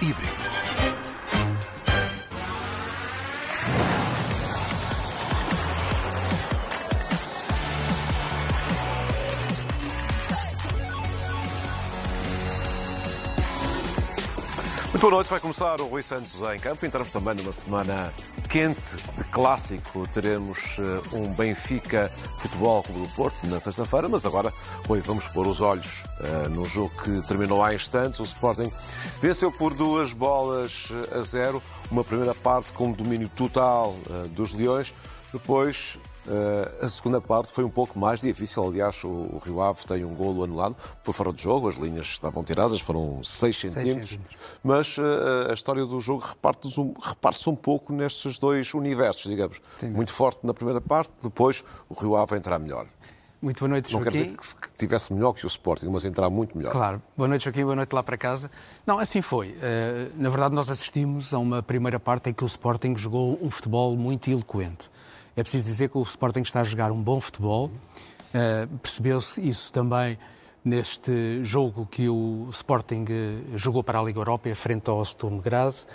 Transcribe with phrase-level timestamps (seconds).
[0.00, 0.45] híbrido.
[15.06, 16.84] Boa noite, vai começar o Rui Santos em campo.
[16.84, 18.12] Entramos também numa semana
[18.50, 20.04] quente de clássico.
[20.08, 24.52] Teremos eh, um Benfica Futebol Clube do Porto na sexta-feira, mas agora,
[24.88, 28.18] Rui, vamos pôr os olhos uh, no jogo que terminou há instantes.
[28.18, 28.68] O Sporting
[29.22, 31.62] venceu por duas bolas a zero.
[31.88, 34.92] Uma primeira parte com domínio total uh, dos Leões.
[35.32, 38.64] Depois Uh, a segunda parte foi um pouco mais difícil.
[38.64, 42.06] Aliás, o, o Rio Ave tem um golo anulado por fora de jogo, as linhas
[42.06, 44.18] estavam tiradas, foram 6 centímetros.
[44.62, 49.60] Mas uh, a história do jogo reparte-se um, reparte um pouco nestes dois universos, digamos.
[49.76, 49.90] Sim.
[49.90, 52.86] Muito forte na primeira parte, depois o Rio Ave entrar melhor.
[53.40, 54.18] Muito boa noite, Não Joaquim.
[54.18, 56.72] quer dizer que tivesse melhor que o Sporting, mas entrar muito melhor.
[56.72, 57.02] Claro.
[57.16, 57.64] Boa noite, Joaquim.
[57.64, 58.50] Boa noite lá para casa.
[58.86, 59.50] Não, assim foi.
[59.50, 63.50] Uh, na verdade, nós assistimos a uma primeira parte em que o Sporting jogou um
[63.50, 64.90] futebol muito eloquente.
[65.36, 67.66] É preciso dizer que o Sporting está a jogar um bom futebol.
[67.66, 70.18] Uh, Percebeu-se isso também
[70.64, 73.04] neste jogo que o Sporting
[73.54, 75.86] jogou para a Liga Europa, frente ao Sturm Graz.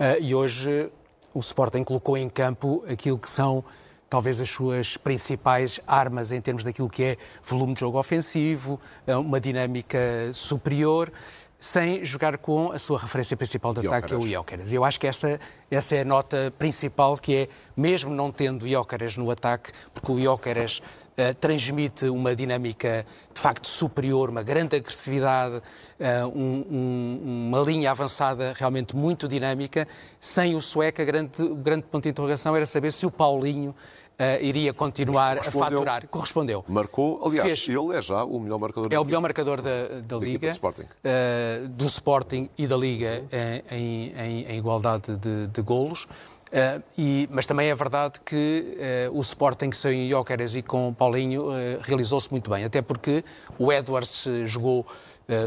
[0.00, 0.90] Uh, e hoje
[1.34, 3.62] o Sporting colocou em campo aquilo que são
[4.08, 9.40] talvez as suas principais armas em termos daquilo que é volume de jogo ofensivo, uma
[9.40, 9.98] dinâmica
[10.32, 11.12] superior
[11.58, 14.72] sem jogar com a sua referência principal de ataque, que é o Iócaras.
[14.72, 19.16] Eu acho que essa, essa é a nota principal, que é, mesmo não tendo Iócaras
[19.16, 20.80] no ataque, porque o Iócaras
[21.16, 27.90] uh, transmite uma dinâmica de facto superior, uma grande agressividade, uh, um, um, uma linha
[27.90, 29.88] avançada realmente muito dinâmica,
[30.20, 33.74] sem o sueco, a grande, o grande ponto de interrogação era saber se o Paulinho
[34.16, 36.08] Uh, iria continuar a faturar.
[36.08, 36.64] Correspondeu.
[36.66, 37.68] Marcou, aliás, Fez...
[37.68, 40.48] ele é já o melhor marcador É o melhor marcador da, da Liga.
[40.48, 40.82] Do Sporting.
[40.84, 43.24] Uh, do Sporting e da Liga
[43.70, 46.04] em, em, em igualdade de, de golos.
[46.04, 48.78] Uh, e, mas também é verdade que
[49.12, 51.48] o Sporting sem Jóqueres e com Paulinho
[51.82, 53.24] realizou-se muito bem, até porque
[53.58, 54.86] o Edwards jogou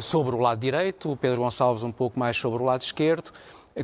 [0.02, 3.32] sobre o lado direito, o Pedro Gonçalves um pouco mais sobre o lado esquerdo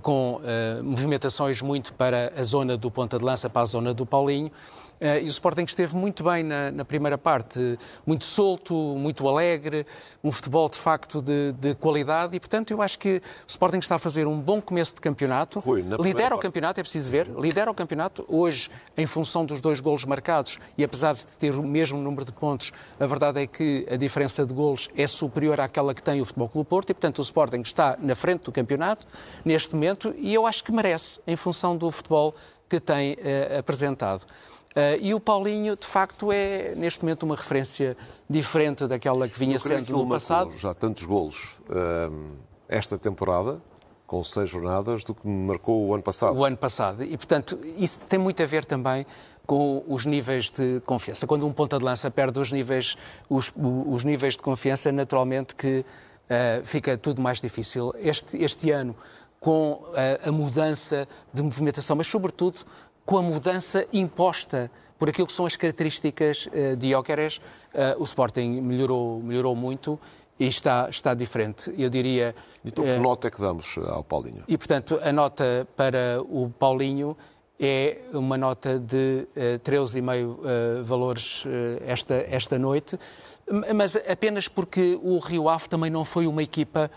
[0.02, 4.06] com uh, movimentações muito para a zona do ponta de lança, para a zona do
[4.06, 4.52] Paulinho.
[4.96, 9.86] Uh, e o Sporting esteve muito bem na, na, primeira parte, muito solto, muito alegre,
[10.24, 12.36] um futebol de facto de, de, qualidade.
[12.36, 15.60] E, portanto, eu acho que o Sporting está a fazer um bom começo de campeonato.
[15.60, 19.80] Rui, lidera o campeonato, é preciso ver, lidera o campeonato hoje em função dos dois
[19.80, 20.60] golos marcados.
[20.78, 24.46] E apesar de ter o mesmo número de pontos, a verdade é que a diferença
[24.46, 26.90] de golos é superior àquela que tem o Futebol Clube Porto.
[26.92, 29.06] E, portanto, o Sporting está na frente do campeonato
[29.44, 30.16] neste momento.
[30.18, 32.34] E eu acho que merece em função do futebol
[32.70, 34.26] que tem uh, apresentado.
[34.75, 37.96] Uh, e o Paulinho, de facto, é neste momento uma referência
[38.30, 40.52] diferente daquela que vinha sendo no passado.
[40.58, 42.36] Já tantos golos uh,
[42.68, 43.62] esta temporada,
[44.06, 46.38] com seis jornadas, do que marcou o ano passado.
[46.38, 47.03] O ano passado.
[47.03, 49.06] E, portanto, isso tem muito a ver também
[49.46, 51.25] com os níveis de confiança.
[51.25, 52.97] Quando um ponta de lança perde os níveis,
[53.30, 57.94] os, os níveis de confiança, naturalmente que uh, fica tudo mais difícil.
[57.97, 58.94] Este, este ano,
[59.40, 62.62] com a, a mudança de movimentação, mas sobretudo
[63.06, 68.04] com a mudança imposta por aquilo que são as características uh, de Jóqueres, uh, o
[68.04, 70.00] Sporting melhorou, melhorou muito
[70.40, 71.74] e está, está diferente.
[71.78, 72.36] Eu diria.
[72.64, 74.44] Então, que uh, nota é que damos ao Paulinho?
[74.48, 77.16] E, portanto, a nota para o Paulinho
[77.60, 81.50] é uma nota de uh, 13,5 uh, valores uh,
[81.86, 83.00] esta, esta noite,
[83.74, 86.92] mas apenas porque o Rio Ave também não foi uma equipa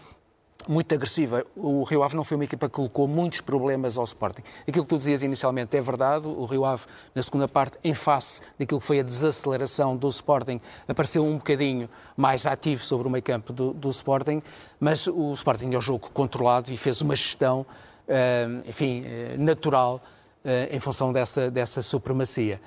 [0.67, 1.45] muito agressiva.
[1.55, 4.43] O Rio Ave não foi uma equipa que colocou muitos problemas ao Sporting.
[4.67, 6.27] Aquilo que tu dizias inicialmente é verdade.
[6.27, 10.61] O Rio Ave, na segunda parte, em face daquilo que foi a desaceleração do Sporting,
[10.87, 14.43] apareceu um bocadinho mais ativo sobre o meio campo do, do Sporting,
[14.81, 20.03] mas o Sporting é um jogo controlado e fez uma gestão, uh, enfim, uh, natural
[20.45, 22.61] uh, em função dessa, dessa supremacia.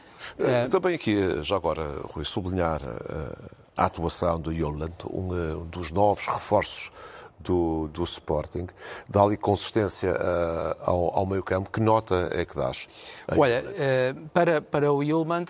[0.69, 2.81] Também aqui, já agora, Rui, sublinhar
[3.75, 6.91] a atuação do Yoland, um dos novos reforços
[7.41, 8.67] do, do Sporting,
[9.09, 11.69] dá-lhe consistência uh, ao, ao meio-campo.
[11.69, 12.87] Que nota é que dás?
[13.35, 15.45] Olha, uh, para, para o Yulmand,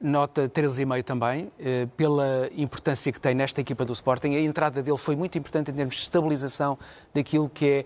[0.00, 4.34] nota 13,5 também, uh, pela importância que tem nesta equipa do Sporting.
[4.34, 6.78] A entrada dele foi muito importante em termos de estabilização
[7.14, 7.84] daquilo que é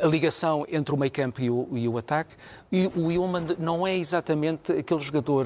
[0.00, 2.36] a ligação entre o meio campo e o, e o ataque.
[2.70, 5.44] E o Yulman não é exatamente aquele jogador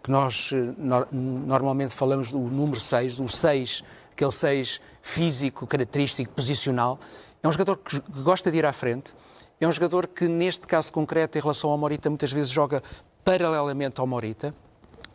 [0.00, 3.82] que nós no, normalmente falamos do número 6, do 6,
[4.20, 6.98] aquele 6 físico, característico, posicional.
[7.42, 9.14] É um jogador que gosta de ir à frente.
[9.58, 12.82] É um jogador que, neste caso concreto, em relação ao Morita, muitas vezes joga
[13.24, 14.54] paralelamente ao Morita.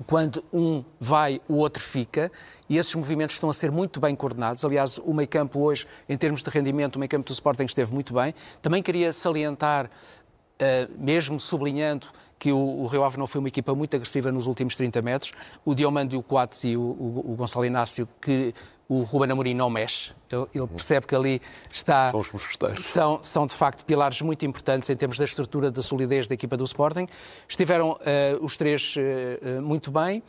[0.08, 2.30] quando um vai, o outro fica,
[2.68, 4.66] e esses movimentos estão a ser muito bem coordenados.
[4.66, 7.94] Aliás, o meio campo hoje, em termos de rendimento, o meio campo do Sporting esteve
[7.94, 8.36] muito bem.
[8.62, 12.08] Também queria salientar, uh, mesmo sublinhando
[12.38, 15.32] que o, o Rio Ave não foi uma equipa muito agressiva nos últimos 30 metros,
[15.64, 18.54] o Diomando e o Coates e o, o, o Gonçalo Inácio, que
[18.88, 20.12] o Ruben Amorim não mexe.
[20.32, 21.42] Ele, ele, percebe que ali
[21.72, 22.10] está.
[22.12, 22.86] São os mosqueteiros.
[22.86, 26.56] São, são, de facto, pilares muito importantes em termos da estrutura, da solidez da equipa
[26.58, 27.08] do Sporting.
[27.48, 27.98] Estiveram uh,
[28.44, 30.22] os três uh, muito bem.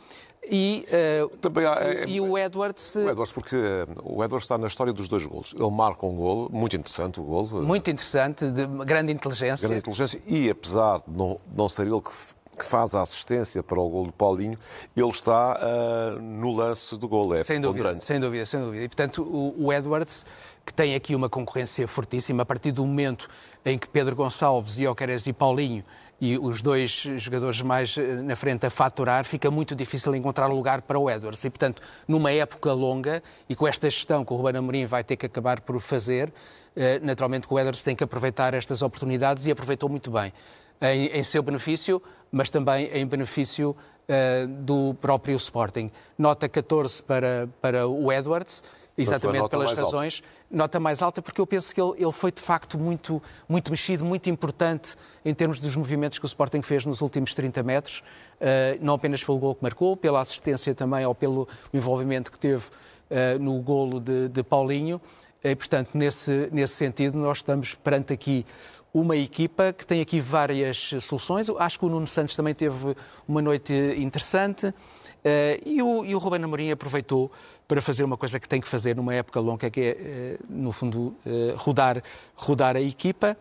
[0.49, 0.85] E,
[1.23, 2.95] uh, Também há, e o Edwards.
[2.95, 3.55] O Edwards, porque
[4.03, 5.53] o Edwards está na história dos dois golos.
[5.57, 7.63] Ele marca um golo, muito interessante o golo.
[7.63, 9.67] Muito interessante, de grande inteligência.
[9.67, 12.11] Grande inteligência, e apesar de não, não ser ele que
[12.57, 14.57] que faz a assistência para o gol do Paulinho,
[14.95, 17.35] ele está uh, no lance do gol.
[17.35, 18.83] É sem dúvida, sem dúvida, sem dúvida.
[18.83, 20.25] E, portanto, o, o Edwards,
[20.65, 23.29] que tem aqui uma concorrência fortíssima, a partir do momento
[23.63, 25.83] em que Pedro Gonçalves, Iocares e Paulinho
[26.19, 30.81] e os dois jogadores mais eh, na frente a faturar, fica muito difícil encontrar lugar
[30.81, 31.43] para o Edwards.
[31.43, 35.15] E, portanto, numa época longa, e com esta gestão que o Ruben Amorim vai ter
[35.15, 36.33] que acabar por fazer,
[36.75, 40.33] eh, naturalmente que o Edwards tem que aproveitar estas oportunidades e aproveitou muito bem.
[40.81, 42.01] Em, em seu benefício,
[42.31, 43.75] mas também em benefício
[44.07, 45.91] uh, do próprio Sporting.
[46.17, 48.63] Nota 14 para, para o Edwards,
[48.97, 50.21] exatamente pelas razões.
[50.23, 50.37] Alta.
[50.49, 54.05] Nota mais alta porque eu penso que ele, ele, foi de facto muito, muito mexido,
[54.05, 54.95] muito importante
[55.25, 57.99] em termos dos movimentos que o Sporting fez nos últimos 30 metros,
[58.39, 62.63] uh, não apenas pelo gol que marcou, pela assistência também ou pelo envolvimento que teve
[62.63, 65.01] uh, no golo de, de Paulinho.
[65.43, 68.45] E, portanto, nesse, nesse sentido, nós estamos perante aqui
[68.93, 71.49] uma equipa que tem aqui várias soluções.
[71.49, 72.95] acho que o Nuno Santos também teve
[73.27, 74.67] uma noite interessante.
[74.67, 77.31] Uh, e, o, e o Ruben Amorim aproveitou
[77.67, 80.71] para fazer uma coisa que tem que fazer numa época longa, que é, uh, no
[80.71, 82.01] fundo, uh, rodar,
[82.35, 83.37] rodar a equipa.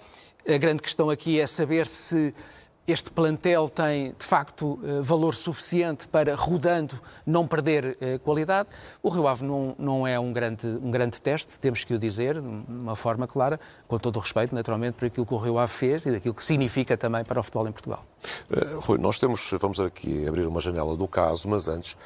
[0.49, 2.35] A grande questão aqui é saber se
[2.87, 8.69] este plantel tem, de facto, eh, valor suficiente para, rodando, não perder eh, qualidade.
[9.03, 12.41] O Rio Ave não, não é um grande, um grande teste, temos que o dizer,
[12.41, 15.73] de uma forma clara, com todo o respeito, naturalmente, por aquilo que o Rio Ave
[15.73, 18.05] fez e daquilo que significa também para o futebol em Portugal.
[18.51, 21.97] Uh, Rui, nós temos, vamos aqui abrir uma janela do caso, mas antes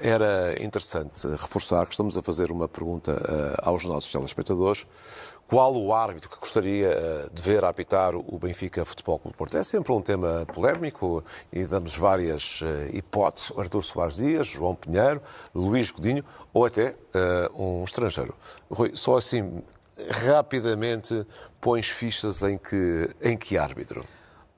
[0.00, 3.20] era interessante reforçar que estamos a fazer uma pergunta
[3.62, 4.86] aos nossos telespectadores
[5.46, 9.56] qual o árbitro que gostaria eh, de ver apitar o Benfica Futebol Clube Porto?
[9.56, 13.52] É sempre um tema polémico e damos várias eh, hipóteses.
[13.56, 15.20] Artur Soares Dias, João Pinheiro,
[15.54, 18.34] Luís Godinho ou até uh, um estrangeiro.
[18.70, 19.62] Rui, só assim,
[20.08, 21.26] rapidamente,
[21.60, 24.04] pões fichas em que, em que árbitro?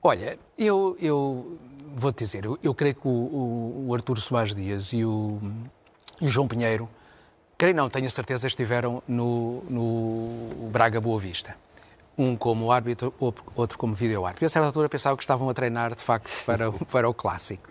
[0.01, 1.57] Olha, eu, eu
[1.95, 5.39] vou-te dizer, eu, eu, creio que o, o Artur Soares Dias e o,
[6.21, 6.87] e o João Pinheiro
[7.57, 11.55] Creio não, tenho a certeza, estiveram no, no Braga Boa Vista.
[12.15, 14.45] Um como árbitro, outro como vídeo-árbitro.
[14.45, 17.67] E a certa altura pensava que estavam a treinar, de facto, para, para o clássico.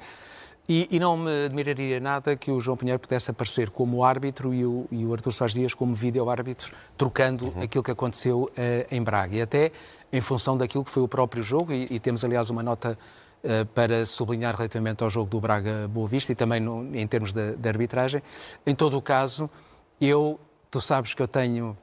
[0.68, 4.66] E, e, não me admiraria nada que o João Pinheiro pudesse aparecer como árbitro e
[4.66, 7.62] o, e o Artur Soares Dias como vídeo-árbitro, trocando uhum.
[7.62, 8.50] aquilo que aconteceu uh,
[8.90, 9.36] em Braga.
[9.36, 9.70] E até
[10.12, 12.98] em função daquilo que foi o próprio jogo, e, e temos, aliás, uma nota
[13.44, 17.32] uh, para sublinhar relativamente ao jogo do Braga Boa Vista e também no, em termos
[17.32, 18.20] de arbitragem.
[18.66, 19.48] Em todo o caso,
[20.00, 20.38] eu,
[20.70, 21.76] tu sabes que eu tenho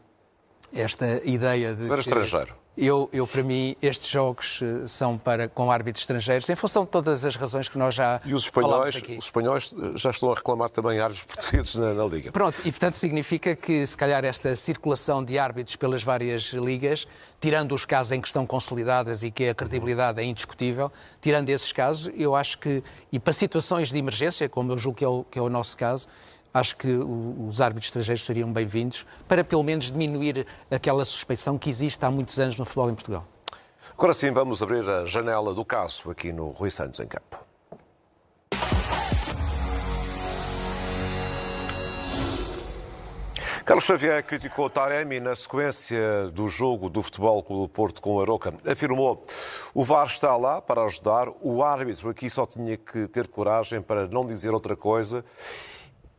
[0.73, 1.87] esta ideia de.
[1.87, 2.63] Para estrangeiro.
[2.75, 6.89] Eu, eu, para mim, estes jogos eh, são para com árbitros estrangeiros, em função de
[6.89, 10.35] todas as razões que nós já E os espanhóis, os espanhóis eh, já estão a
[10.35, 12.31] reclamar também árbitros portugueses na, na, Liga.
[12.31, 17.07] Pronto, e portanto significa que, se calhar, esta circulação de árbitros pelas várias ligas,
[17.39, 20.91] tirando os casos em que estão consolidadas e que a credibilidade é indiscutível,
[21.21, 25.05] tirando esses casos, eu acho que, e para situações de emergência, como eu julgo que
[25.05, 26.07] é o, que é o nosso caso,
[26.53, 32.05] acho que os árbitros estrangeiros seriam bem-vindos para, pelo menos, diminuir aquela suspeição que existe
[32.05, 33.25] há muitos anos no futebol em Portugal.
[33.97, 37.39] Agora sim, vamos abrir a janela do caso aqui no Rui Santos em Campo.
[43.65, 48.53] Carlos Xavier criticou Taremi na sequência do jogo do Futebol do Porto com o Aroca.
[48.69, 49.25] Afirmou
[49.73, 54.05] o VAR está lá para ajudar, o árbitro aqui só tinha que ter coragem para
[54.05, 55.23] não dizer outra coisa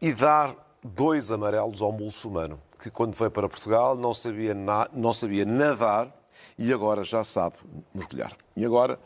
[0.04, 5.14] e dar dois amarelos ao muçulmano, que quando veio para Portugal não sabia, na, não
[5.14, 6.14] sabia nadar
[6.58, 7.56] e agora já sabe
[7.94, 8.32] mergulhar.
[8.54, 9.00] E agora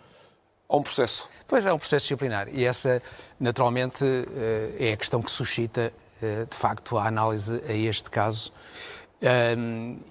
[0.68, 1.30] há um processo.
[1.46, 2.48] Pois é, um processo disciplinar.
[2.48, 3.00] E essa,
[3.38, 8.52] naturalmente, eh, é a questão que suscita, eh, de facto, a análise a este caso.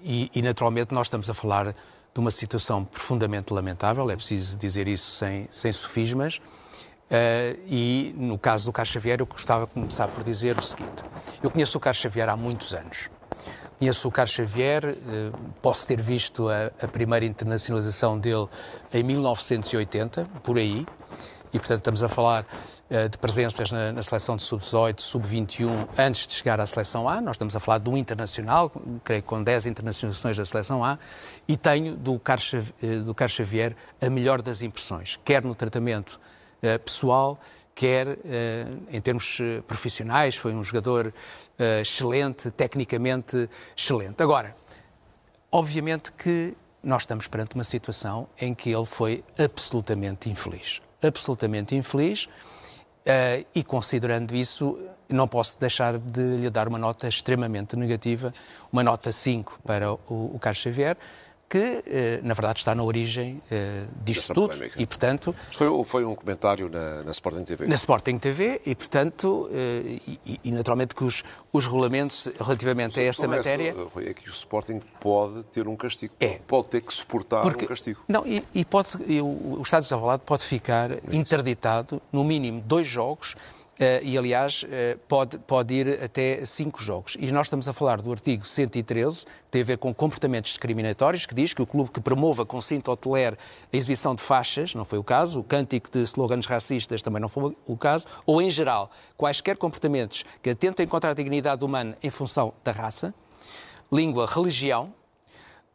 [0.02, 1.74] E, naturalmente, nós estamos a falar
[2.14, 6.40] de uma situação profundamente lamentável, é preciso dizer isso sem, sem sofismas.
[7.08, 11.02] Uh, e no caso do Carlos Xavier, eu gostava de começar por dizer o seguinte:
[11.42, 13.08] eu conheço o Carlos Xavier há muitos anos.
[13.78, 18.46] Conheço o Carlos Xavier, uh, posso ter visto a, a, primeira internacionalização dele
[18.92, 20.86] em 1980, por aí,
[21.50, 22.46] e portanto estamos a falar
[23.10, 27.20] de presenças na, na seleção de sub-18, sub-21, antes de chegar à seleção A.
[27.20, 28.72] Nós estamos a falar de um internacional,
[29.04, 30.98] creio que com 10 internacionalizações da seleção A,
[31.46, 32.50] e tenho do Carlos,
[33.04, 36.18] do Carlos Xavier a melhor das impressões, quer no tratamento
[36.84, 37.38] pessoal,
[37.74, 38.18] quer
[38.90, 40.34] em termos profissionais.
[40.36, 41.12] Foi um jogador
[41.80, 44.22] excelente, tecnicamente excelente.
[44.22, 44.56] Agora,
[45.50, 50.80] obviamente que nós estamos perante uma situação em que ele foi absolutamente infeliz.
[51.02, 52.28] Absolutamente infeliz.
[53.54, 58.32] E considerando isso, não posso deixar de lhe dar uma nota extremamente negativa,
[58.72, 59.98] uma nota 5 para o,
[60.34, 60.96] o Carlos Xavier,
[61.48, 64.48] que, eh, na verdade, está na origem eh, disto tudo.
[64.48, 64.80] Polémica.
[64.80, 65.34] E, portanto...
[65.50, 67.66] Foi, foi, um comentário na, na, Sporting TV?
[67.66, 73.02] Na Sporting TV e, portanto, eh, e, e, naturalmente que os, os regulamentos relativamente a
[73.02, 73.74] essa matéria...
[73.96, 76.14] É que o Sporting pode ter um castigo.
[76.20, 76.38] É.
[76.46, 78.00] Pode ter que suportar Porque, um castigo.
[78.06, 82.24] Não, e, e pode, e o, o Estado de Alvalade pode ficar é interditado, no
[82.24, 83.34] mínimo, dois jogos
[84.02, 87.16] e, aliás, uh, pode, pode ir até cinco jogos.
[87.18, 91.26] E nós estamos a falar do artigo 113, que tem a ver com comportamentos discriminatórios,
[91.26, 93.38] que diz que o clube que promova com cinto hoteler
[93.72, 97.28] a exibição de faixas, não foi o caso, o cântico de slogans racistas também não
[97.28, 102.10] foi o caso, ou, em geral, quaisquer comportamentos que atentem contra a dignidade humana em
[102.10, 103.14] função da raça,
[103.92, 104.92] língua, religião,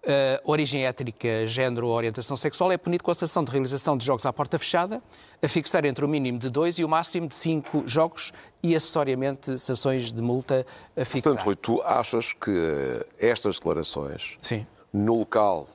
[0.04, 4.06] uh, origem étnica, género ou orientação sexual é punido com a sanção de realização de
[4.06, 5.02] jogos à porta fechada,
[5.42, 8.32] a fixar entre o mínimo de dois e o máximo de cinco jogos
[8.62, 11.34] e, acessoriamente, sanções de multa a fixar.
[11.34, 14.66] Portanto, Rui, tu achas que estas declarações, Sim.
[14.92, 15.68] no local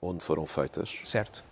[0.00, 1.44] onde foram feitas, certo.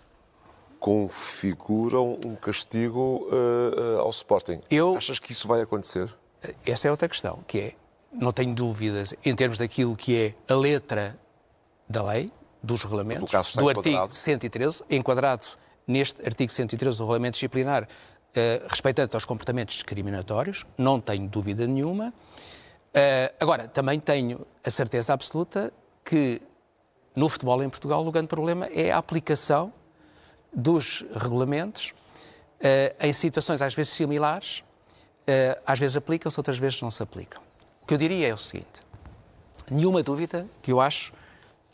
[0.78, 4.60] configuram um castigo uh, uh, ao Sporting?
[4.70, 4.96] Eu...
[4.96, 6.08] Achas que isso vai acontecer?
[6.64, 7.72] Essa é outra questão, que é,
[8.12, 11.18] não tenho dúvidas, em termos daquilo que é a letra
[11.88, 12.30] da lei,
[12.62, 15.46] dos regulamentos, do artigo 113, enquadrado
[15.86, 22.12] neste artigo 113 do regulamento disciplinar, uh, respeitando aos comportamentos discriminatórios, não tenho dúvida nenhuma.
[22.88, 25.72] Uh, agora, também tenho a certeza absoluta
[26.04, 26.42] que
[27.14, 29.72] no futebol em Portugal o grande problema é a aplicação
[30.52, 31.92] dos regulamentos
[32.60, 37.42] uh, em situações às vezes similares, uh, às vezes aplicam-se, outras vezes não se aplicam.
[37.82, 38.82] O que eu diria é o seguinte:
[39.70, 41.12] nenhuma dúvida que eu acho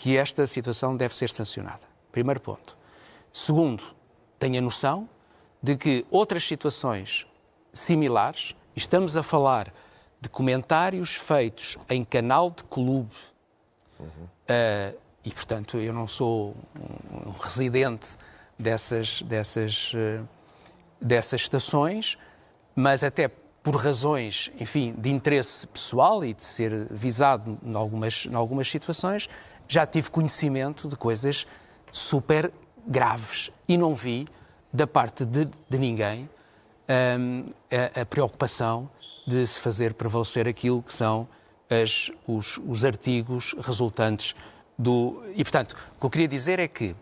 [0.03, 1.83] que esta situação deve ser sancionada.
[2.11, 2.77] Primeiro ponto.
[3.33, 3.85] Segundo,
[4.37, 5.09] tenha noção
[5.63, 7.25] de que outras situações
[7.73, 9.73] similares, estamos a falar
[10.21, 13.15] de comentários feitos em canal de clube,
[14.01, 14.07] uhum.
[14.09, 18.19] uh, e portanto eu não sou um, um residente
[18.59, 20.29] dessas, dessas, uh,
[21.01, 22.19] dessas estações,
[22.75, 23.31] mas até
[23.63, 29.29] por razões, enfim, de interesse pessoal e de ser visado em algumas, em algumas situações,
[29.73, 31.47] já tive conhecimento de coisas
[31.91, 32.53] super
[32.87, 34.29] graves e não vi,
[34.71, 36.29] da parte de, de ninguém,
[37.19, 38.91] um, a, a, preocupação
[39.27, 41.27] de se fazer prevalecer aquilo que são
[41.71, 44.35] as, os, os artigos resultantes
[44.79, 45.23] do.
[45.35, 46.95] E, portanto, o que eu queria dizer é que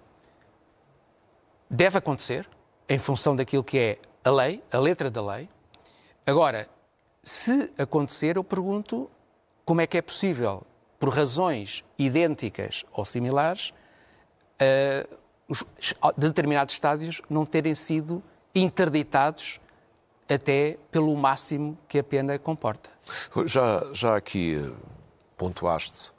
[1.68, 2.48] deve acontecer,
[2.88, 5.48] em função daquilo que é a lei, a letra da lei.
[6.24, 6.68] Agora,
[7.20, 9.10] se acontecer, eu pergunto
[9.64, 10.64] como é que é possível
[11.00, 13.72] por razões idênticas ou similares,
[14.60, 15.64] uh, os,
[16.16, 18.22] determinados estádios não terem sido
[18.54, 19.58] interditados
[20.28, 22.88] até pelo máximo que a pena comporta.
[23.46, 24.72] Já, já aqui eh,
[25.36, 26.12] pontuaste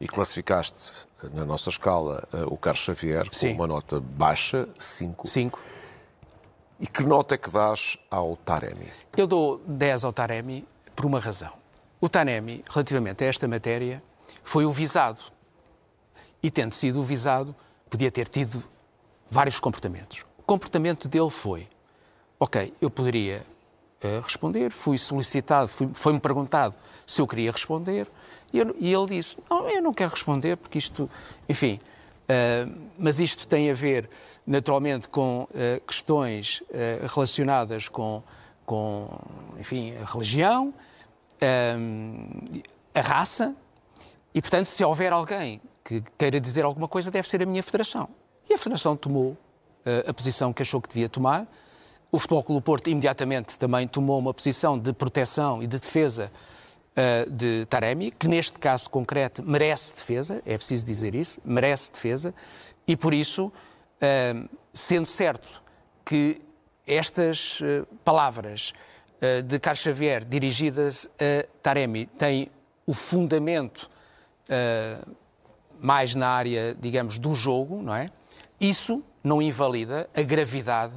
[0.00, 0.92] e classificaste
[1.22, 3.48] eh, na nossa escala o Carlos Xavier Sim.
[3.48, 5.28] com uma nota baixa, 5.
[5.28, 5.60] 5.
[6.80, 8.88] E que nota é que dás ao Taremi?
[9.14, 10.66] Eu dou 10 ao Taremi
[10.96, 11.52] por uma razão.
[12.00, 14.02] O Taremi, relativamente a esta matéria,
[14.42, 15.20] foi o visado.
[16.42, 17.54] E tendo sido o visado,
[17.90, 18.62] podia ter tido
[19.30, 20.24] vários comportamentos.
[20.38, 21.68] O comportamento dele foi:
[22.38, 23.44] ok, eu poderia
[24.02, 26.74] uh, responder, fui solicitado, foi-me perguntado
[27.06, 28.06] se eu queria responder,
[28.52, 31.10] e, eu, e, ele disse: não, eu não quero responder porque isto,
[31.48, 31.80] enfim,
[32.24, 34.08] uh, mas isto tem a ver
[34.46, 36.62] naturalmente com uh, questões
[37.14, 38.22] relacionadas com,
[38.64, 39.08] com,
[39.58, 40.72] enfim, a religião,
[42.94, 43.54] a raça,
[44.38, 48.08] e, portanto, se houver alguém que queira dizer alguma coisa, deve ser a minha federação.
[48.48, 49.36] E a federação tomou uh,
[50.06, 51.44] a posição que achou que devia tomar.
[52.12, 56.30] O Futebol Clube Porto imediatamente também tomou uma posição de proteção e de defesa
[56.92, 62.32] uh, de Taremi, que neste caso concreto merece defesa, é preciso dizer isso, merece defesa,
[62.86, 65.60] e por isso, uh, sendo certo
[66.04, 66.40] que
[66.86, 67.60] estas
[68.04, 68.72] palavras
[69.44, 72.48] de Carlos Xavier dirigidas a Taremi têm
[72.86, 73.90] o fundamento
[74.48, 75.16] uh,
[75.80, 78.10] mais na área, digamos, do jogo, não é?
[78.60, 80.94] Isso não invalida a gravidade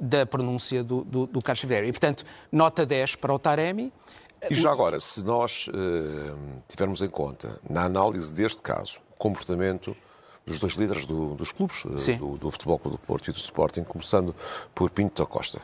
[0.00, 1.84] da pronúncia do, do, do Carlos Xavier.
[1.84, 3.92] E, portanto, nota 10 para o Taremi.
[4.48, 6.34] E já agora, se nós eh,
[6.66, 9.94] tivermos em conta, na análise deste caso, o comportamento
[10.46, 13.36] dos dois líderes do, dos clubes, eh, do, do, Futebol Clube do Porto e do
[13.36, 14.34] Sporting, começando
[14.74, 15.60] por Pinto da Costa.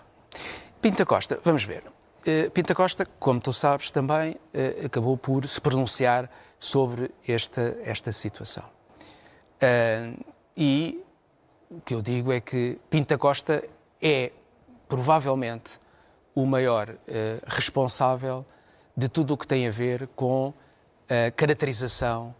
[0.82, 1.84] Pinto da Costa, vamos ver.
[2.20, 7.76] Uh, Pinto da Costa, como tu sabes também, uh, acabou por se pronunciar sobre esta,
[7.84, 8.64] esta situação.
[9.56, 10.24] Uh,
[10.56, 11.02] e
[11.70, 13.62] o que eu digo é que Pinto da Costa
[14.00, 14.32] é
[14.88, 15.80] provavelmente
[16.34, 16.94] o maior
[17.46, 18.44] responsável
[18.96, 20.52] de tudo o que tem a ver com
[21.08, 22.34] a caracterização,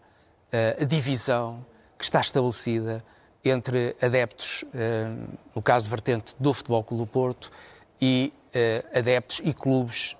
[0.79, 1.65] a divisão
[1.97, 3.03] que está estabelecida
[3.43, 4.63] entre adeptos,
[5.53, 7.51] no caso vertente do Futebol Clube do Porto,
[7.99, 8.31] e
[8.93, 10.15] adeptos e clubes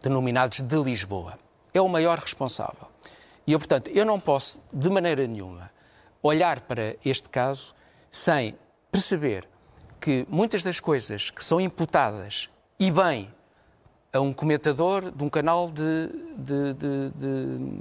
[0.00, 1.38] denominados de Lisboa.
[1.74, 2.88] É o maior responsável.
[3.46, 5.70] E eu, portanto, eu não posso, de maneira nenhuma,
[6.22, 7.74] olhar para este caso
[8.10, 8.56] sem
[8.90, 9.48] perceber
[10.00, 12.48] que muitas das coisas que são imputadas,
[12.78, 13.32] e bem,
[14.12, 17.80] a um comentador de um canal de, de, de, de,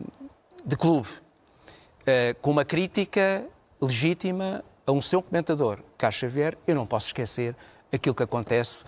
[0.66, 3.46] de clube, uh, com uma crítica
[3.82, 7.56] legítima a um seu comentador, Carlos Xavier, eu não posso esquecer
[7.92, 8.86] aquilo que acontece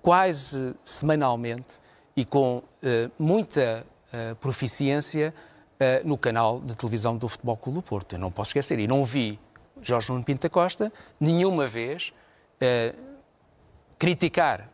[0.00, 1.80] quase semanalmente
[2.16, 2.62] e com uh,
[3.18, 3.84] muita
[4.40, 5.34] proficiência
[5.80, 8.14] uh, no canal de televisão do Futebol Clube do Porto.
[8.14, 8.78] Eu não posso esquecer.
[8.78, 9.38] E não vi
[9.82, 12.12] Jorge Nuno Pinto Costa nenhuma vez
[13.98, 14.70] criticar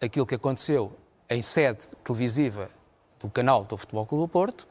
[0.00, 0.96] aquilo que aconteceu
[1.28, 2.70] em sede televisiva
[3.20, 4.66] do canal do Futebol Clube do Porto,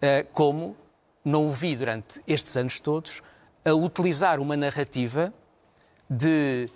[0.00, 0.76] eh, como
[1.24, 3.22] não o vi durante estes anos todos
[3.64, 5.32] a utilizar uma narrativa
[6.10, 6.68] de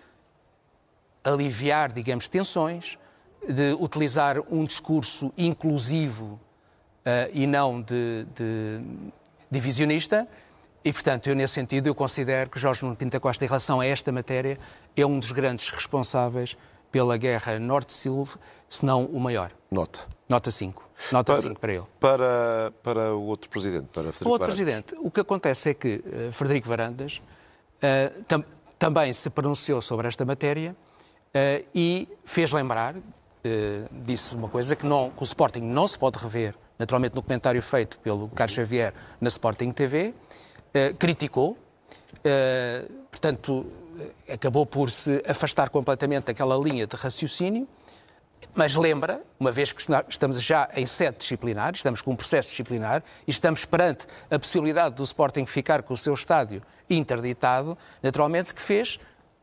[1.23, 2.99] aliviar, digamos, tensões,
[3.47, 6.41] de utilizar um discurso inclusivo
[7.33, 8.81] e não de, de,
[9.51, 10.27] divisionista.
[10.85, 13.87] E, portanto, eu, nesse sentido, eu considero que Jorge Nuno Pinto Costa, em relação a
[13.87, 14.59] esta matéria,
[14.97, 16.57] é um dos grandes responsáveis
[16.91, 18.29] pela guerra norte-sul,
[18.69, 19.51] se não o maior.
[19.71, 20.01] Nota.
[20.29, 20.89] Nota 5.
[21.13, 21.85] Nota 5 para ele.
[22.01, 24.57] Para, para o outro presidente, para Frederico O outro Varandas.
[24.57, 27.21] presidente, o que acontece é que uh, Frederico Varandas
[27.77, 28.45] uh, tam,
[28.79, 32.95] também se pronunciou sobre esta matéria uh, e fez lembrar,
[33.91, 37.63] disse uma coisa que, não, que o Sporting não se pode rever, naturalmente no comentário
[37.63, 40.15] feito pelo Carlos Xavier na Sporting TV,
[40.99, 41.59] criticou,
[43.11, 43.67] portanto,
[44.33, 47.67] acabou por se afastar completamente daquela linha de raciocínio,
[48.55, 53.03] mas lembra, uma vez que estamos já em sete disciplinar, estamos com um processo disciplinar
[53.27, 58.61] e estamos perante a possibilidade do Sporting ficar com o seu estádio interditado, naturalmente que
[58.63, 58.99] fez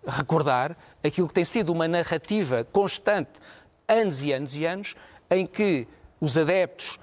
[0.07, 3.31] recordar aquilo que tem sido uma narrativa constante,
[3.87, 4.95] anos e anos e anos,
[5.29, 5.87] em que
[6.19, 6.99] os adeptos,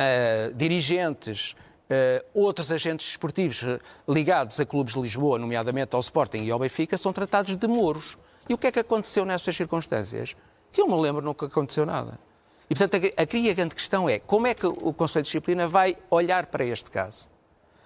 [0.00, 1.54] uh, dirigentes,
[1.90, 3.64] Uh, outros agentes esportivos
[4.06, 8.16] ligados a clubes de Lisboa, nomeadamente ao Sporting e ao Benfica, são tratados de moros.
[8.48, 10.36] E o que é que aconteceu nessas circunstâncias?
[10.70, 12.16] Que eu me lembro nunca aconteceu nada.
[12.70, 15.96] E, portanto, aqui a grande questão é como é que o Conselho de Disciplina vai
[16.08, 17.28] olhar para este caso?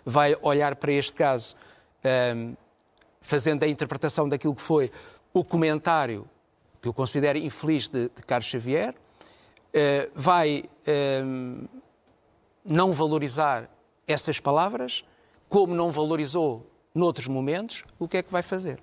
[0.04, 1.56] Vai olhar para este caso
[2.04, 2.56] um, ehm,
[3.22, 4.92] fazendo a interpretação daquilo que foi
[5.32, 6.28] o comentário
[6.82, 11.68] que eu considero infeliz de, de Carlos Xavier, uh, vai um, ehm,
[12.64, 13.68] não valorizar
[14.06, 15.04] essas palavras,
[15.48, 18.80] como não valorizou noutros momentos, o que é que vai fazer?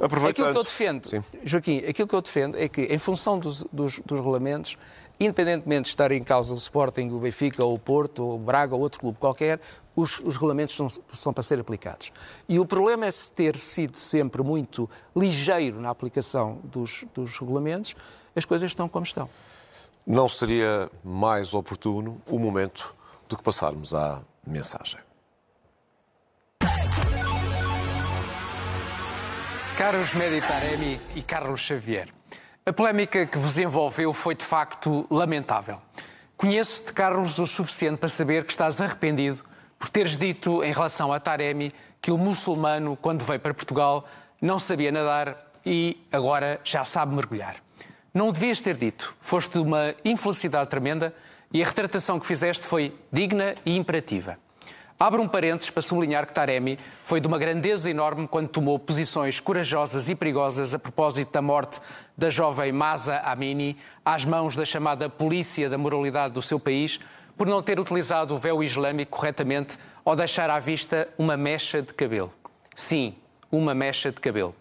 [0.00, 1.22] Aquilo que eu defendo, Sim.
[1.44, 4.76] Joaquim, aquilo que eu defendo é que, em função dos, dos, dos regulamentos,
[5.20, 8.74] independentemente de estar em causa o Sporting, o Benfica, ou o Porto, ou o Braga,
[8.74, 9.60] ou outro clube qualquer,
[9.94, 12.12] os, os regulamentos são, são, para ser aplicados.
[12.48, 17.94] E o problema é ter sido sempre muito ligeiro na aplicação dos, dos regulamentos,
[18.34, 19.30] as coisas estão como estão.
[20.06, 22.94] Não seria mais oportuno o momento
[23.26, 25.00] do que passarmos à mensagem.
[29.78, 32.08] Caros Meditaremi e Carlos Xavier,
[32.66, 35.80] a polémica que vos envolveu foi de facto lamentável.
[36.36, 39.42] Conheço-te, Carlos, o suficiente para saber que estás arrependido
[39.78, 44.06] por teres dito em relação a Taremi que o muçulmano, quando veio para Portugal,
[44.40, 47.63] não sabia nadar e agora já sabe mergulhar.
[48.14, 49.12] Não o devias ter dito.
[49.20, 51.12] Foste uma infelicidade tremenda
[51.52, 54.38] e a retratação que fizeste foi digna e imperativa.
[54.96, 59.40] Abro um parênteses para sublinhar que Taremi foi de uma grandeza enorme quando tomou posições
[59.40, 61.80] corajosas e perigosas a propósito da morte
[62.16, 67.00] da jovem Masa Amini às mãos da chamada polícia da moralidade do seu país
[67.36, 71.92] por não ter utilizado o véu islâmico corretamente ou deixar à vista uma mecha de
[71.92, 72.32] cabelo.
[72.76, 73.16] Sim,
[73.50, 74.54] uma mecha de cabelo.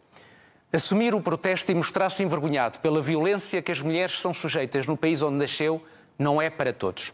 [0.75, 5.21] Assumir o protesto e mostrar-se envergonhado pela violência que as mulheres são sujeitas no país
[5.21, 5.79] onde nasceu
[6.17, 7.13] não é para todos.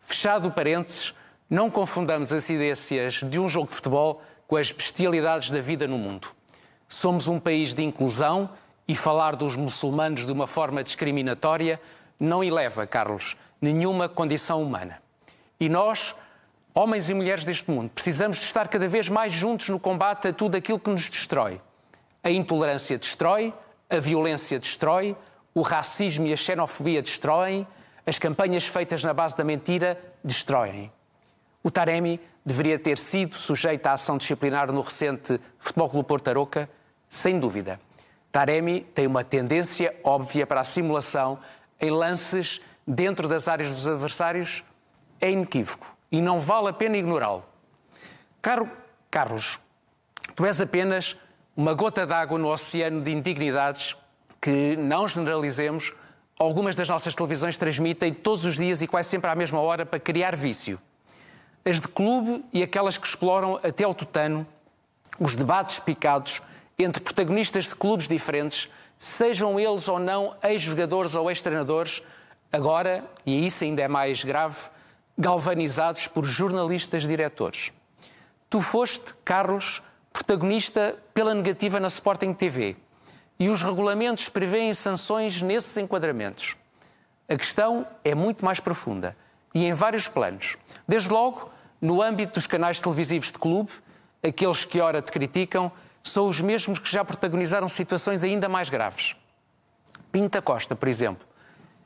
[0.00, 1.12] Fechado parênteses,
[1.50, 2.88] não confundamos as ideias
[3.22, 6.28] de um jogo de futebol com as bestialidades da vida no mundo.
[6.88, 8.48] Somos um país de inclusão
[8.88, 11.78] e falar dos muçulmanos de uma forma discriminatória
[12.18, 15.02] não eleva, Carlos, nenhuma condição humana.
[15.60, 16.14] E nós,
[16.74, 20.32] homens e mulheres deste mundo, precisamos de estar cada vez mais juntos no combate a
[20.32, 21.60] tudo aquilo que nos destrói.
[22.26, 23.54] A intolerância destrói,
[23.88, 25.16] a violência destrói,
[25.54, 27.64] o racismo e a xenofobia destroem,
[28.04, 30.90] as campanhas feitas na base da mentira destroem.
[31.62, 36.68] O Taremi deveria ter sido sujeito à ação disciplinar no recente Futebol Clube Porto Aroca,
[37.08, 37.80] sem dúvida.
[38.32, 41.38] Taremi tem uma tendência óbvia para a simulação
[41.80, 44.64] em lances dentro das áreas dos adversários,
[45.20, 47.44] é inequívoco e não vale a pena ignorá-lo.
[48.42, 48.68] Caro
[49.12, 49.60] Carlos,
[50.34, 51.16] tu és apenas
[51.56, 53.96] uma gota d'água no oceano de indignidades
[54.40, 55.94] que, não generalizemos,
[56.38, 59.98] algumas das nossas televisões transmitem todos os dias e quase sempre à mesma hora para
[59.98, 60.78] criar vício.
[61.64, 64.46] As de clube e aquelas que exploram até ao tutano
[65.18, 66.42] os debates picados
[66.78, 72.02] entre protagonistas de clubes diferentes, sejam eles ou não ex-jogadores ou ex-treinadores,
[72.52, 74.56] agora, e isso ainda é mais grave,
[75.16, 77.72] galvanizados por jornalistas diretores.
[78.50, 79.82] Tu foste, Carlos,
[80.16, 82.74] protagonista pela negativa na Sporting TV
[83.38, 86.56] e os regulamentos prevêem sanções nesses enquadramentos.
[87.28, 89.14] A questão é muito mais profunda
[89.54, 90.56] e em vários planos.
[90.88, 91.50] Desde logo,
[91.82, 93.70] no âmbito dos canais televisivos de clube,
[94.22, 95.70] aqueles que ora te criticam
[96.02, 99.14] são os mesmos que já protagonizaram situações ainda mais graves.
[100.10, 101.26] Pinta Costa, por exemplo,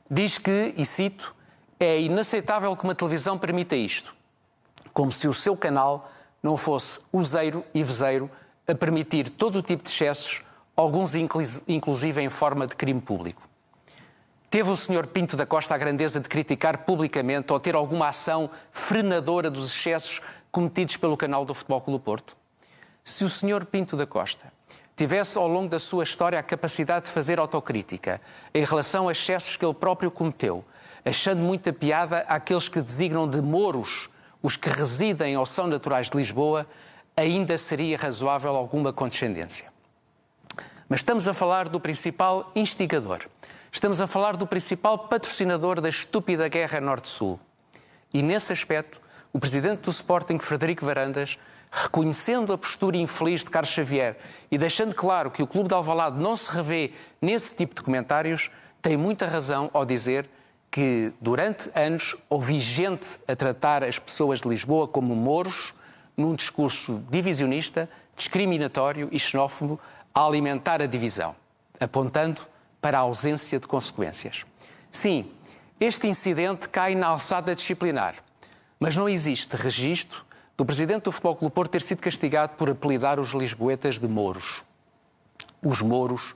[0.09, 1.35] diz que, e cito,
[1.77, 4.15] é inaceitável que uma televisão permita isto,
[4.93, 6.09] como se o seu canal
[6.41, 8.29] não fosse useiro e vezeiro
[8.67, 10.41] a permitir todo o tipo de excessos,
[10.75, 13.47] alguns inclusive em forma de crime público.
[14.49, 15.07] Teve o Sr.
[15.07, 20.19] Pinto da Costa a grandeza de criticar publicamente ou ter alguma ação frenadora dos excessos
[20.51, 22.35] cometidos pelo canal do Futebol Clube Porto?
[23.03, 23.65] Se o Sr.
[23.65, 24.51] Pinto da Costa
[24.95, 28.19] tivesse ao longo da sua história a capacidade de fazer autocrítica
[28.53, 30.65] em relação a excessos que ele próprio cometeu,
[31.05, 34.10] achando muita piada àqueles que designam de moros
[34.41, 36.65] os que residem ou são naturais de Lisboa,
[37.15, 39.71] ainda seria razoável alguma condescendência.
[40.89, 43.21] Mas estamos a falar do principal instigador.
[43.71, 47.39] Estamos a falar do principal patrocinador da estúpida guerra Norte-Sul.
[48.13, 48.99] E nesse aspecto,
[49.31, 51.37] o presidente do Sporting, Frederico Varandas,
[51.71, 54.17] reconhecendo a postura infeliz de Carlos Xavier
[54.51, 58.51] e deixando claro que o Clube de Alvalade não se revê nesse tipo de comentários,
[58.81, 60.29] tem muita razão ao dizer
[60.71, 65.73] que durante anos houve gente a tratar as pessoas de Lisboa como moros
[66.15, 69.77] num discurso divisionista, discriminatório e xenófobo
[70.15, 71.35] a alimentar a divisão,
[71.77, 72.41] apontando
[72.81, 74.45] para a ausência de consequências.
[74.91, 75.29] Sim,
[75.79, 78.15] este incidente cai na alçada disciplinar,
[78.79, 80.23] mas não existe registro
[80.55, 84.63] do presidente do Futebol Clube Porto ter sido castigado por apelidar os lisboetas de mouros.
[85.61, 86.35] Os mouros,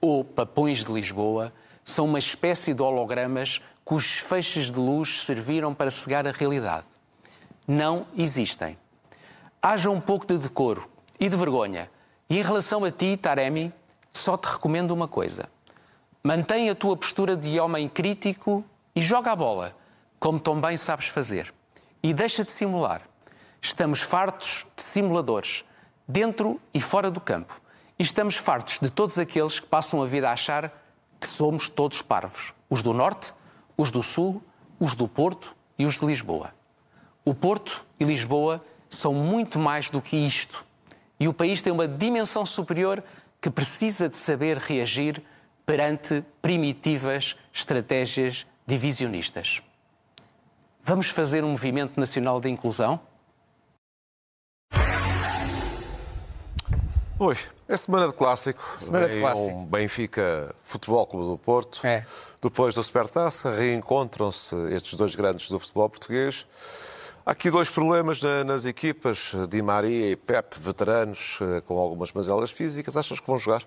[0.00, 1.52] ou papões de Lisboa,
[1.88, 6.84] são uma espécie de hologramas cujos feixes de luz serviram para cegar a realidade.
[7.66, 8.76] Não existem.
[9.62, 10.86] Haja um pouco de decoro
[11.18, 11.90] e de vergonha.
[12.28, 13.72] E em relação a ti, Taremi,
[14.12, 15.48] só te recomendo uma coisa.
[16.22, 18.62] Mantém a tua postura de homem crítico
[18.94, 19.74] e joga a bola,
[20.20, 21.54] como tão bem sabes fazer.
[22.02, 23.00] E deixa de simular.
[23.62, 25.64] Estamos fartos de simuladores,
[26.06, 27.58] dentro e fora do campo.
[27.98, 30.70] E estamos fartos de todos aqueles que passam a vida a achar
[31.20, 32.52] que somos todos parvos.
[32.68, 33.32] Os do Norte,
[33.76, 34.42] os do Sul,
[34.78, 36.52] os do Porto e os de Lisboa.
[37.24, 40.64] O Porto e Lisboa são muito mais do que isto.
[41.20, 43.02] E o país tem uma dimensão superior
[43.40, 45.22] que precisa de saber reagir
[45.66, 49.62] perante primitivas estratégias divisionistas.
[50.82, 52.98] Vamos fazer um movimento nacional de inclusão?
[57.20, 58.62] Oi, é semana de clássico.
[58.76, 59.50] Semana de clássico.
[59.50, 61.84] Um Benfica Futebol Clube do Porto.
[61.84, 62.06] É.
[62.40, 66.46] Depois da Supertaça, reencontram-se estes dois grandes do futebol português.
[67.26, 72.52] Há aqui dois problemas nas equipas, Di Maria e Pep, veteranos, eh, com algumas mazelas
[72.52, 72.96] físicas.
[72.96, 73.64] Achas que vão jogar?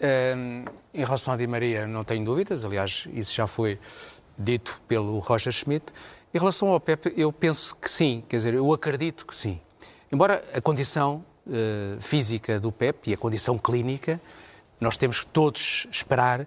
[0.00, 2.64] Um, em relação a Di Maria, não tenho dúvidas.
[2.64, 3.78] Aliás, isso já foi
[4.38, 5.92] dito pelo Roger Schmidt.
[6.32, 8.24] Em relação ao Pep, eu penso que sim.
[8.26, 9.60] Quer dizer, eu acredito que sim.
[10.10, 14.20] Embora a condição uh, física do PEP e a condição clínica,
[14.80, 16.46] nós temos que todos esperar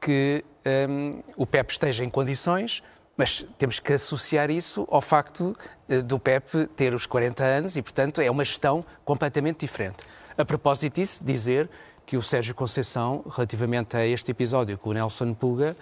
[0.00, 2.82] que um, ehm, o PEP esteja em condições,
[3.16, 5.56] mas temos que associar isso ao facto
[5.88, 9.98] uh, do PEP ter os 40 anos e, portanto, é uma gestão completamente diferente.
[10.36, 11.68] A propósito disso, dizer
[12.06, 15.76] que o Sérgio Conceição, relativamente a este episódio com o Nelson Puga,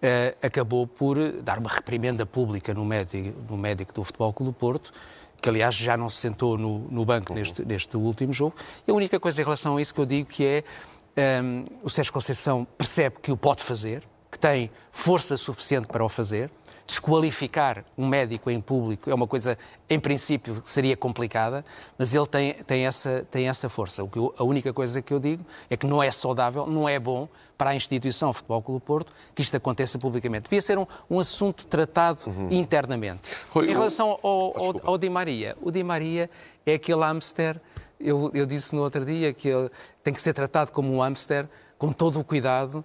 [0.00, 4.58] uh, acabou por dar uma reprimenda pública no médico, no médico do Futebol Clube do
[4.58, 4.92] Porto
[5.40, 8.54] que aliás já não se sentou no, no banco neste, neste último jogo.
[8.86, 11.90] E a única coisa em relação a isso que eu digo que é um, o
[11.90, 16.50] Sérgio Conceição percebe que o pode fazer, que tem força suficiente para o fazer.
[16.90, 19.56] Desqualificar um médico em público é uma coisa,
[19.88, 21.64] em princípio, seria complicada,
[21.96, 24.02] mas ele tem, tem, essa, tem essa força.
[24.02, 26.88] O que eu, a única coisa que eu digo é que não é saudável, não
[26.88, 30.50] é bom para a instituição Futebol Clube Porto que isto aconteça publicamente.
[30.50, 32.48] Devia ser um, um assunto tratado uhum.
[32.50, 33.36] internamente.
[33.54, 36.28] em relação ao, ao, ao Di Maria, o Di Maria
[36.66, 37.60] é aquele hamster,
[38.00, 39.70] eu, eu disse no outro dia que ele
[40.02, 41.48] tem que ser tratado como um hamster,
[41.78, 42.84] com todo o cuidado,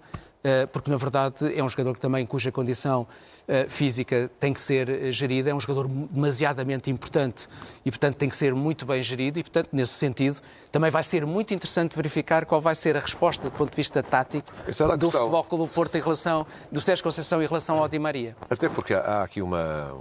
[0.71, 3.07] porque na verdade é um jogador que também cuja condição
[3.47, 7.47] eh, física tem que ser eh, gerida, é um jogador demasiadamente importante
[7.85, 11.25] e portanto tem que ser muito bem gerido e portanto nesse sentido também vai ser
[11.25, 14.51] muito interessante verificar qual vai ser a resposta do ponto de vista tático
[14.97, 18.35] do Futebol Clube Porto em relação do Sérgio Conceição em relação ao Di Maria.
[18.49, 19.93] Até porque há aqui uma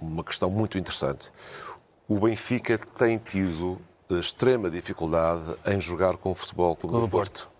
[0.00, 1.30] uma questão muito interessante.
[2.08, 3.78] O Benfica tem tido
[4.10, 7.53] extrema dificuldade em jogar com o Futebol Clube do Porto.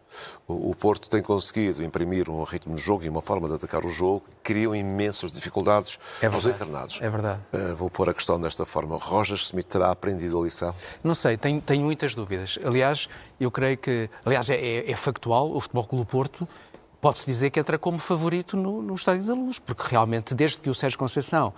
[0.46, 3.90] O Porto tem conseguido imprimir um ritmo no jogo e uma forma de atacar o
[3.90, 7.00] jogo que criam imensas dificuldades é aos encarnados.
[7.00, 7.40] É verdade.
[7.52, 8.96] Uh, vou pôr a questão desta forma.
[8.96, 10.74] Roger Smith terá aprendido a lição?
[11.02, 12.58] Não sei, tenho, tenho muitas dúvidas.
[12.64, 13.08] Aliás,
[13.40, 14.10] eu creio que.
[14.24, 16.48] Aliás, é, é, é factual, o Futebol Clube Porto
[17.04, 20.70] pode-se dizer que entra como favorito no, no Estádio da Luz, porque realmente, desde que
[20.70, 21.52] o Sérgio Conceição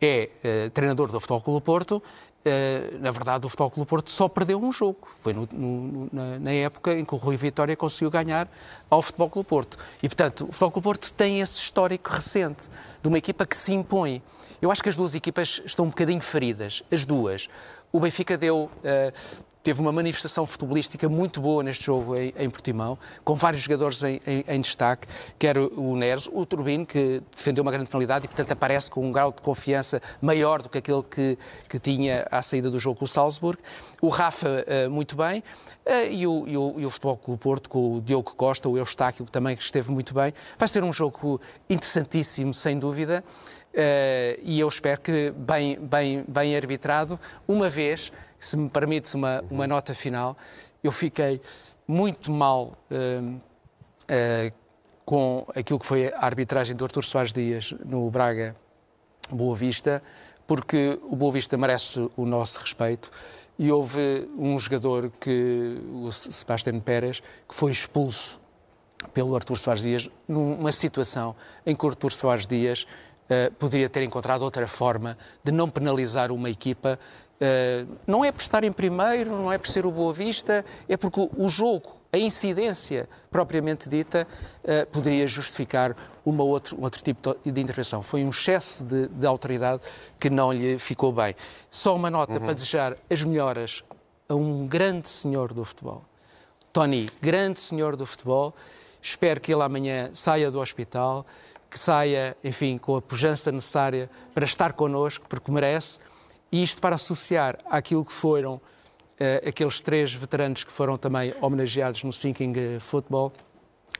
[0.00, 0.30] é
[0.66, 2.02] uh, treinador do Futebol Clube Porto,
[2.46, 5.08] Uh, na verdade, o Futebol Clube Porto só perdeu um jogo.
[5.20, 8.48] Foi no, no, na, na, época em que o Rui Vitória conseguiu ganhar
[8.88, 9.76] ao Futebol Clube Porto.
[10.00, 12.68] E, portanto, o Futebol Clube Porto tem esse histórico recente
[13.02, 14.22] de uma equipa que se impõe.
[14.62, 17.48] Eu acho que as duas equipas estão um bocadinho feridas, as duas.
[17.90, 19.12] O Benfica deu uh,
[19.66, 24.20] teve uma manifestação futebolística muito boa neste jogo em, em Portimão, com vários jogadores em,
[24.24, 25.08] em, em, destaque,
[25.40, 29.10] quer o Neres, o Turbino, que defendeu uma grande penalidade e, portanto, aparece com um
[29.10, 31.36] grau de confiança maior do que aquele que,
[31.68, 33.60] que tinha à saída do jogo com o Salzburg,
[34.00, 35.40] o Rafa, uh, muito bem,
[35.84, 38.78] uh, e, o, e, o, e o Futebol Clube Porto, com o Diogo Costa, o
[38.78, 40.32] Eustáquio, que também esteve muito bem.
[40.56, 43.24] Vai ser um jogo interessantíssimo, sem dúvida.
[43.76, 49.42] Uh, e eu espero que bem, bem, bem arbitrado, uma vez se me permites uma,
[49.50, 50.36] uma nota final,
[50.82, 51.40] eu fiquei
[51.86, 54.52] muito mal uh, uh,
[55.04, 58.56] com aquilo que foi a arbitragem do Artur Soares Dias no Braga
[59.30, 60.02] Boa Vista,
[60.46, 63.10] porque o Boa Vista merece o nosso respeito
[63.58, 68.40] e houve um jogador que, o Sebastião Pérez, que foi expulso
[69.14, 72.86] pelo Artur Soares Dias numa situação em que o Artur Soares Dias
[73.24, 76.98] uh, poderia ter encontrado outra forma de não penalizar uma equipa
[77.36, 80.96] Uh, não é por estar em primeiro, não é por ser o Boa Vista, é
[80.96, 84.26] porque o jogo, a incidência propriamente dita,
[84.64, 85.94] uh, poderia justificar
[86.24, 88.02] uma outro, um outro tipo de intervenção.
[88.02, 89.82] Foi um excesso de, de autoridade
[90.18, 91.36] que não lhe ficou bem.
[91.70, 92.40] Só uma nota uhum.
[92.40, 93.84] para desejar as melhoras
[94.28, 96.04] a um grande senhor do futebol.
[96.72, 98.54] Tony, grande senhor do futebol.
[99.00, 101.24] Espero que ele amanhã saia do hospital,
[101.70, 106.00] que saia, enfim, com a pujança necessária para estar connosco, porque merece
[106.50, 112.04] e isto para associar àquilo que foram uh, aqueles três veteranos que foram também homenageados
[112.04, 113.32] no Sinking Football,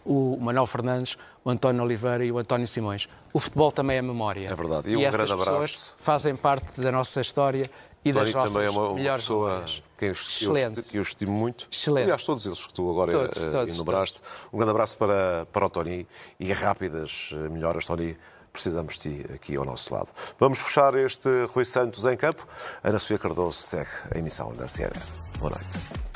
[0.04, 3.08] o Manuel Fernandes, o António Oliveira e o António Simões.
[3.32, 4.48] O futebol também é memória.
[4.48, 4.88] É verdade.
[4.88, 5.94] E, e um essas grande pessoas abraço.
[5.98, 7.68] fazem parte da nossa história
[8.04, 9.82] e das nossas também é uma, melhores pessoa memórias.
[9.98, 10.82] quem eu, Excelente.
[10.82, 11.66] que eu estimo muito.
[11.70, 12.04] Excelente.
[12.04, 14.22] Aliás, todos eles que tu agora Todos, uh, todos, enumeraste.
[14.52, 16.06] Um grande abraço para, para o Tony
[16.38, 18.16] e rápidas melhoras, Tony
[18.56, 20.08] precisamos de ti aqui ao nosso lado.
[20.38, 22.46] Vamos fechar este Rui Santos em campo.
[22.82, 25.00] Ana Sofia Cardoso segue a emissão da CNN.
[25.38, 26.15] Boa noite.